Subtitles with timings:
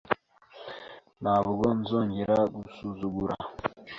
[1.21, 3.35] Ntabwo nzongera gusuzugura.